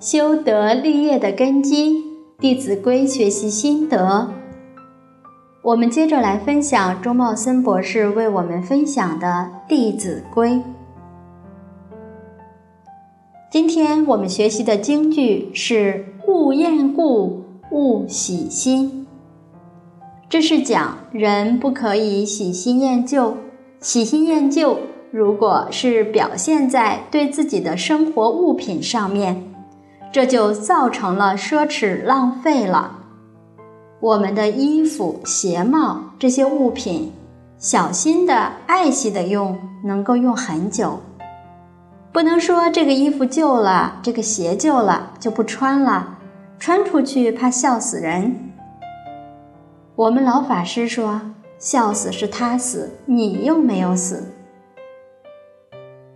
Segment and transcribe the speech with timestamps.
[0.00, 1.98] 修德立业的根基，
[2.38, 4.30] 《弟子规》学习心得。
[5.60, 9.26] 我们接着来分享钟茂森博士为我们分享的
[9.68, 10.52] 《弟子规》。
[13.52, 19.06] 今天我们学习的京剧是“勿厌故，勿喜新”。
[20.30, 23.36] 这是讲人不可以喜新厌旧，
[23.82, 24.78] 喜新厌旧
[25.10, 29.44] 如果是表现在对自己的生活物品上面。
[30.12, 32.98] 这就造成了奢侈浪费了。
[34.00, 37.12] 我们的衣服、鞋帽这些物品，
[37.58, 41.00] 小心的、爱惜的用，能够用很久。
[42.12, 46.18] 不能说这个衣服旧了，这个鞋旧了就不穿了，
[46.58, 48.52] 穿出去怕笑死人。
[49.94, 51.20] 我们老法师说
[51.60, 54.32] ：“笑死是他死，你又没有死。”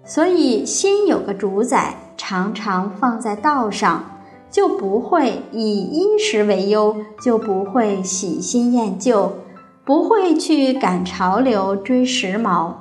[0.04, 1.94] 所以心有个主宰。
[2.16, 4.04] 常常放在道上，
[4.50, 9.38] 就不会以衣食为忧，就不会喜新厌旧，
[9.84, 12.72] 不会去赶潮流、追时髦，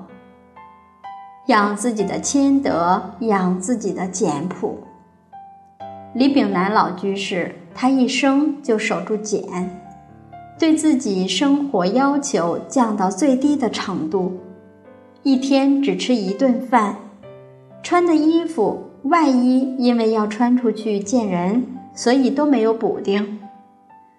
[1.47, 4.83] 养自己的谦德，养自己的简朴。
[6.13, 9.81] 李炳南老居士，他一生就守住简，
[10.59, 14.39] 对自己生活要求降到最低的程度，
[15.23, 16.97] 一天只吃一顿饭，
[17.81, 18.91] 穿的衣服。
[19.03, 23.39] 外衣因为要穿出去见人，所以都没有补丁；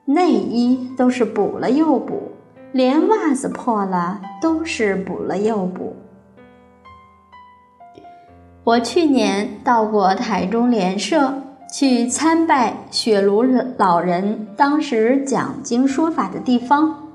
[0.04, 2.32] 内衣都是补了又补，
[2.70, 5.96] 连袜子破了都是补了又补。
[8.62, 11.32] 我去年到过台中莲社，
[11.72, 17.08] 去参拜雪庐老人当时讲经说法的地方，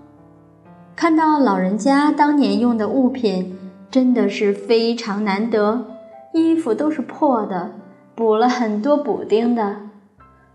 [0.95, 3.58] 看到老人家当年用的物品，
[3.92, 5.86] 真的是非常难得。
[6.33, 7.72] 衣服都是破的，
[8.16, 9.90] 补了很多补丁的；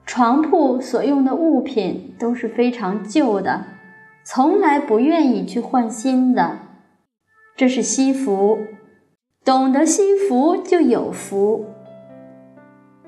[0.07, 3.65] 床铺所用的物品都是非常旧的，
[4.25, 6.59] 从来不愿意去换新的。
[7.57, 8.59] 这是惜福，
[9.45, 11.67] 懂得惜福就有福。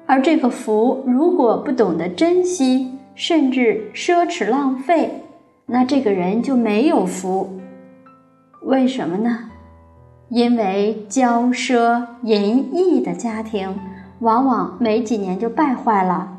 [0.06, 5.22] 而这个福，如果不懂得珍惜，甚至奢侈浪费，
[5.66, 7.60] 那这个人就没有福。
[8.62, 9.50] 为什么呢？
[10.28, 13.78] 因为骄奢淫逸的家庭，
[14.18, 16.38] 往往没几年就败坏了。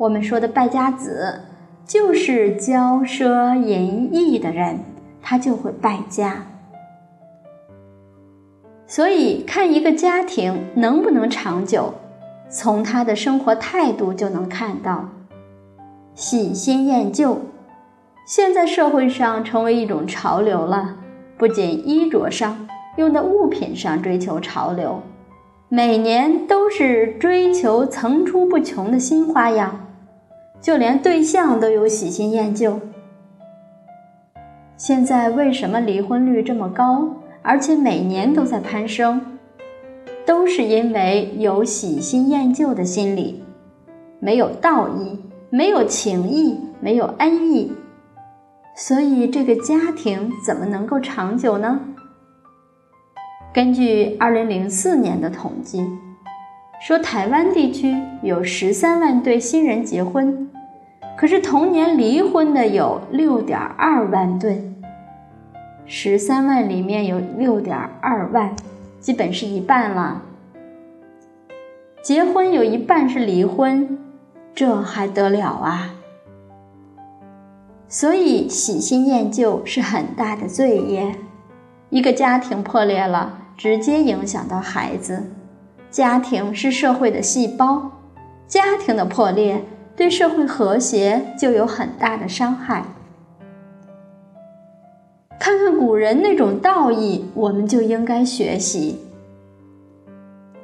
[0.00, 1.42] 我们说的败家子，
[1.86, 4.80] 就是骄奢淫逸的人，
[5.22, 6.46] 他就会败家。
[8.88, 11.94] 所以，看一个家庭能不能长久，
[12.50, 15.08] 从他的生活态度就能看到。
[16.14, 17.40] 喜新厌旧，
[18.26, 20.96] 现在社会上成为一种潮流了，
[21.38, 22.68] 不仅衣着上。
[22.96, 25.00] 用的物品上追求潮流，
[25.68, 29.86] 每年都是追求层出不穷的新花样，
[30.60, 32.80] 就连对象都有喜新厌旧。
[34.76, 37.08] 现在为什么离婚率这么高，
[37.40, 39.20] 而且每年都在攀升？
[40.26, 43.42] 都是因为有喜新厌旧的心理，
[44.20, 45.18] 没有道义，
[45.50, 47.72] 没有情义，没有恩义，
[48.76, 51.80] 所以这个家庭怎么能够长久呢？
[53.54, 55.86] 根据二零零四年的统计，
[56.80, 60.48] 说台湾地区有十三万对新人结婚，
[61.18, 64.72] 可是同年离婚的有六点二万对。
[65.84, 68.56] 十三万里面有六点二万，
[69.00, 70.22] 基本是一半了。
[72.02, 73.98] 结婚有一半是离婚，
[74.54, 75.94] 这还得了啊？
[77.86, 81.16] 所以喜新厌旧是很大的罪业，
[81.90, 83.40] 一个家庭破裂了。
[83.56, 85.22] 直接影响到孩子，
[85.90, 87.90] 家庭是社会的细胞，
[88.46, 89.64] 家庭的破裂
[89.94, 92.84] 对社会和谐就有很大的伤害。
[95.38, 98.98] 看看古人那种道义，我们就应该学习。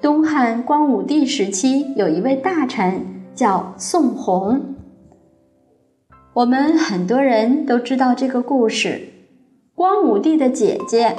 [0.01, 3.05] 东汉光武帝时期，有一位大臣
[3.35, 4.77] 叫宋弘，
[6.33, 9.09] 我们很多人都知道这个故事，
[9.75, 11.17] 光武帝的姐姐。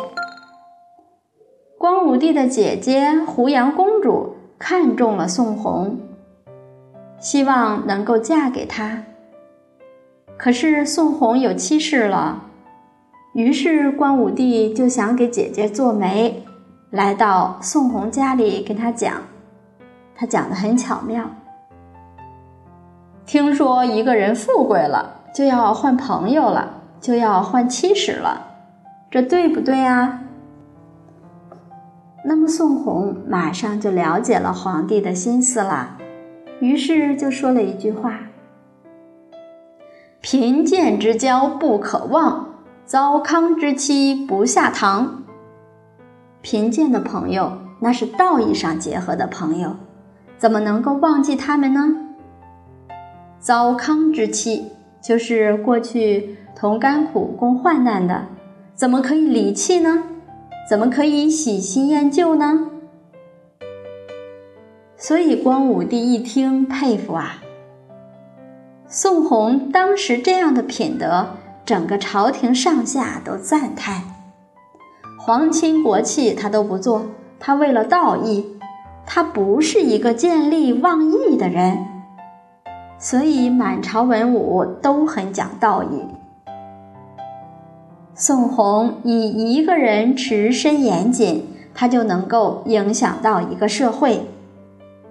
[1.80, 5.98] 光武帝的姐姐胡杨公主看中了宋弘，
[7.22, 9.04] 希望能够嫁给他。
[10.36, 12.44] 可是宋弘有妻室了，
[13.32, 16.44] 于是光武帝就想给姐姐做媒，
[16.90, 19.14] 来到宋弘家里跟他讲。
[20.14, 21.30] 他讲的很巧妙。
[23.26, 28.48] 听说一个人富贵了，就要换朋友了，就要换妻室了，
[29.10, 30.24] 这对不对啊？
[32.26, 35.98] 那么宋弘马上就了解了皇帝的心思了，
[36.60, 38.20] 于是就说了一句话
[40.20, 42.56] ：“贫贱之交不可忘，
[42.86, 45.24] 糟糠之妻不下堂。”
[46.42, 49.76] 贫贱的朋友，那是道义上结合的朋友，
[50.38, 51.96] 怎么能够忘记他们呢？
[53.40, 58.26] 糟糠之妻，就是过去同甘苦共患难的，
[58.76, 60.04] 怎么可以离弃呢？
[60.70, 62.70] 怎么可以喜新厌旧呢？
[64.96, 67.42] 所以光武帝一听佩服啊，
[68.86, 71.30] 宋弘当时这样的品德，
[71.66, 74.04] 整个朝廷上下都赞叹。
[75.18, 77.02] 皇亲国戚他都不做，
[77.40, 78.60] 他为了道义，
[79.08, 81.80] 他不是一个见利忘义的人，
[83.00, 86.06] 所以满朝文武都很讲道义。
[88.22, 94.28] 宋弘以一个人持身严谨，他就能够影响到一个社会。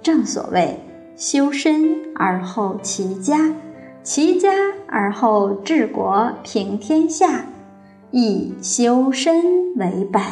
[0.02, 0.78] 正所谓
[1.16, 3.54] 修身而后齐家，
[4.02, 4.50] 齐家
[4.86, 7.46] 而后治国平天下，
[8.10, 10.22] 以修身为本。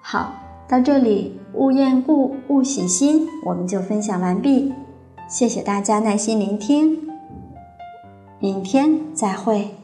[0.00, 0.32] 好，
[0.66, 4.72] 到这里，勿厌故，勿喜新，我们就分享完毕。
[5.28, 7.07] 谢谢大家耐心聆听。
[8.40, 9.77] 明天再会。